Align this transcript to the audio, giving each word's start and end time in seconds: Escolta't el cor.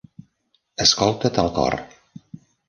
Escolta't 0.85 1.37
el 1.45 1.51
cor. 1.59 1.77